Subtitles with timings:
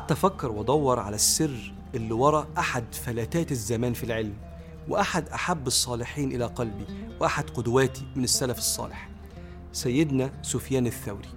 [0.00, 4.34] قعدت أفكر وأدور على السر اللي ورا أحد فلتات الزمان في العلم
[4.88, 6.84] وأحد أحب الصالحين إلى قلبي
[7.20, 9.08] وأحد قدواتي من السلف الصالح
[9.72, 11.28] سيدنا سفيان الثوري.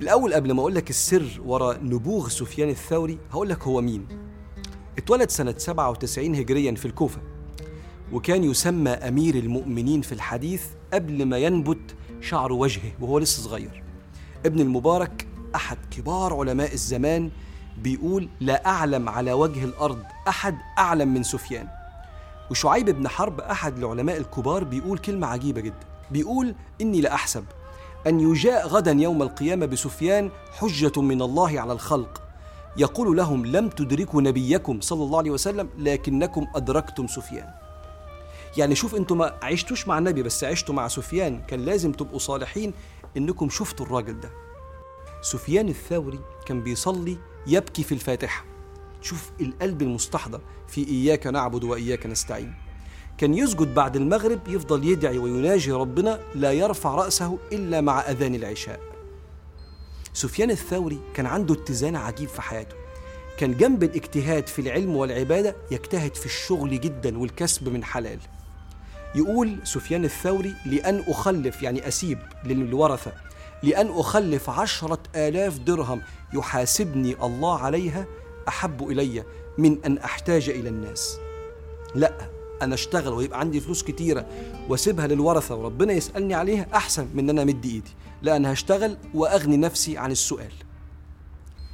[0.00, 4.06] الأول قبل ما أقول لك السر ورا نبوغ سفيان الثوري هقول لك هو مين.
[4.98, 7.20] اتولد سنة 97 هجريا في الكوفة
[8.12, 13.82] وكان يسمى أمير المؤمنين في الحديث قبل ما ينبت شعر وجهه وهو لسه صغير.
[14.46, 17.30] ابن المبارك أحد كبار علماء الزمان
[17.78, 21.68] بيقول لا أعلم على وجه الأرض أحد أعلم من سفيان.
[22.50, 25.86] وشعيب بن حرب أحد العلماء الكبار بيقول كلمة عجيبة جدا.
[26.10, 27.44] بيقول إني لأحسب
[28.06, 32.22] أن يجاء غدا يوم القيامة بسفيان حجة من الله على الخلق.
[32.76, 37.48] يقول لهم لم تدركوا نبيكم صلى الله عليه وسلم لكنكم أدركتم سفيان.
[38.56, 42.72] يعني شوف أنتم ما عشتوش مع النبي بس عشتوا مع سفيان كان لازم تبقوا صالحين
[43.16, 44.30] إنكم شفتوا الراجل ده.
[45.22, 48.44] سفيان الثوري كان بيصلي يبكي في الفاتحة.
[49.02, 52.54] شوف القلب المستحضر في إياك نعبد وإياك نستعين.
[53.18, 58.80] كان يسجد بعد المغرب يفضل يدعي ويناجي ربنا لا يرفع رأسه إلا مع أذان العشاء.
[60.12, 62.76] سفيان الثوري كان عنده اتزان عجيب في حياته.
[63.38, 68.18] كان جنب الاجتهاد في العلم والعبادة يجتهد في الشغل جدا والكسب من حلال.
[69.14, 73.12] يقول سفيان الثوري لأن أخلف يعني أسيب للورثة
[73.62, 76.02] لأن أخلف عشرة آلاف درهم
[76.34, 78.06] يحاسبني الله عليها
[78.48, 79.24] أحب إلي
[79.58, 81.16] من أن أحتاج إلى الناس.
[81.94, 82.12] لا
[82.62, 84.26] أنا أشتغل ويبقى عندي فلوس كتيرة
[84.68, 87.90] وأسيبها للورثة وربنا يسألني عليها أحسن من أن أنا أمد إيدي.
[88.22, 90.52] لا أنا هشتغل وأغني نفسي عن السؤال.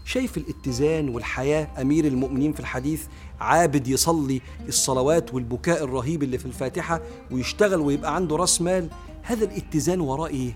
[0.05, 3.03] شايف الاتزان والحياة أمير المؤمنين في الحديث؟
[3.41, 7.01] عابد يصلي الصلوات والبكاء الرهيب اللي في الفاتحة
[7.31, 8.89] ويشتغل ويبقى عنده رأس مال؟
[9.23, 10.55] هذا الاتزان وراه إيه؟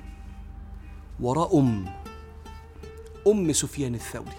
[1.23, 1.85] وراه أم
[3.27, 4.37] أم سفيان الثوري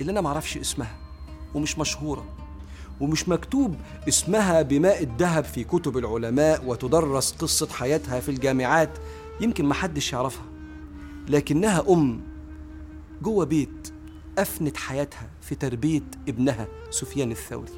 [0.00, 0.96] اللي أنا معرفش اسمها
[1.54, 2.24] ومش مشهورة
[3.00, 3.76] ومش مكتوب
[4.08, 8.90] اسمها بماء الذهب في كتب العلماء وتدرس قصة حياتها في الجامعات
[9.40, 10.44] يمكن محدش يعرفها
[11.28, 12.20] لكنها أم
[13.22, 13.92] جوه بيت
[14.38, 17.72] أفنت حياتها في تربية ابنها سفيان الثوري.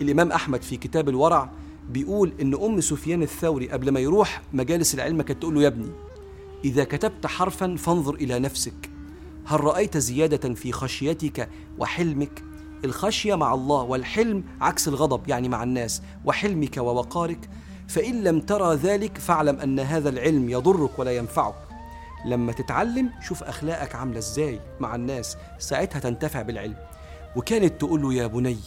[0.00, 1.50] الإمام أحمد في كتاب الورع
[1.90, 5.90] بيقول إن أم سفيان الثوري قبل ما يروح مجالس العلم كانت تقول له يا ابني
[6.64, 8.90] إذا كتبت حرفا فانظر إلى نفسك.
[9.46, 12.42] هل رأيت زيادة في خشيتك وحلمك؟
[12.84, 17.50] الخشية مع الله والحلم عكس الغضب يعني مع الناس وحلمك ووقارك.
[17.88, 21.54] فإن لم ترى ذلك فاعلم أن هذا العلم يضرك ولا ينفعك.
[22.26, 26.76] لما تتعلم شوف أخلاقك عاملة إزاي مع الناس ساعتها تنتفع بالعلم.
[27.36, 28.58] وكانت تقول له يا بني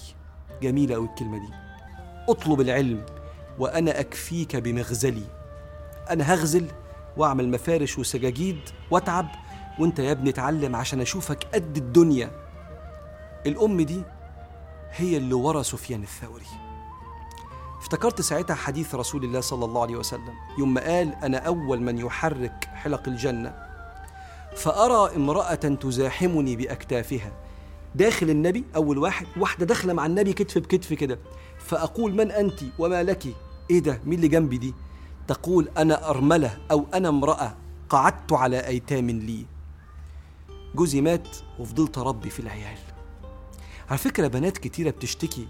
[0.61, 1.53] جميلة أوي الكلمة دي
[2.29, 3.05] اطلب العلم
[3.59, 5.25] وأنا أكفيك بمغزلي.
[6.09, 6.67] أنا هغزل
[7.17, 8.59] وأعمل مفارش وسجاجيد
[8.91, 9.27] وأتعب
[9.79, 12.31] وأنت يا ابني اتعلم عشان أشوفك قد الدنيا.
[13.45, 14.01] الأم دي
[14.91, 16.45] هي اللي ورا سفيان الثوري.
[17.79, 20.33] افتكرت ساعتها حديث رسول الله صلى الله عليه وسلم.
[20.59, 23.53] يوم ما قال أنا أول من يحرك حلق الجنة
[24.55, 27.31] فأرى امرأة تزاحمني بأكتافها.
[27.95, 31.19] داخل النبي أول واحد واحدة داخلة مع النبي كتف بكتف كده.
[31.59, 33.27] فأقول من أنت؟ وما لك؟
[33.69, 34.73] إيه ده؟ مين اللي جنبي دي؟
[35.27, 37.55] تقول أنا أرملة أو أنا امرأة
[37.89, 39.45] قعدت على أيتام لي.
[40.75, 41.27] جوزي مات
[41.59, 42.77] وفضلت أربي في العيال.
[43.89, 45.47] على فكرة بنات كتيرة بتشتكي.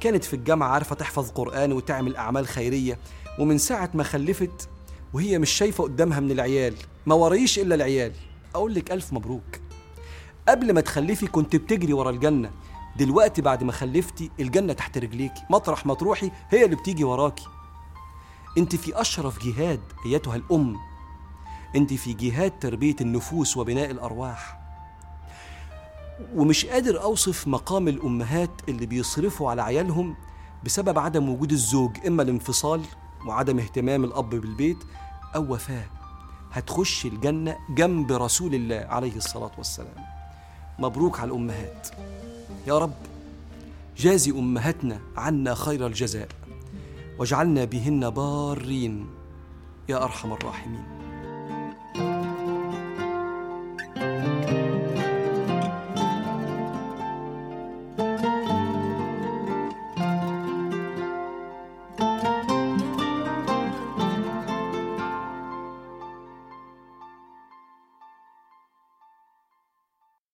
[0.00, 2.98] كانت في الجامعة عارفة تحفظ قرآن وتعمل أعمال خيرية
[3.38, 4.68] ومن ساعة ما خلفت
[5.12, 6.74] وهي مش شايفة قدامها من العيال
[7.06, 8.12] ما وريش إلا العيال.
[8.54, 9.60] أقول لك ألف مبروك.
[10.48, 12.50] قبل ما تخلفي كنت بتجري ورا الجنة.
[12.96, 15.42] دلوقتي بعد ما خلفتي الجنة تحت رجليكي.
[15.50, 17.44] مطرح ما تروحي هي اللي بتيجي وراكي.
[18.58, 20.76] انت في أشرف جهاد أيتها الأم.
[21.76, 24.60] انت في جهاد تربية النفوس وبناء الأرواح.
[26.34, 30.16] ومش قادر أوصف مقام الأمهات اللي بيصرفوا على عيالهم
[30.64, 32.82] بسبب عدم وجود الزوج إما الانفصال
[33.26, 34.78] وعدم اهتمام الأب بالبيت
[35.34, 35.86] أو وفاة.
[36.52, 40.04] هتخش الجنة جنب رسول الله عليه الصلاة والسلام.
[40.78, 41.88] مبروك على الأمهات.
[42.66, 42.94] يا رب
[43.96, 46.28] جازي أمهاتنا عنا خير الجزاء.
[47.18, 49.06] واجعلنا بهن بارين
[49.88, 50.93] يا أرحم الراحمين.